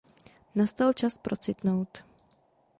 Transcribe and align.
Nastal 0.61 0.93
čas 1.03 1.17
procitnout. 1.27 2.03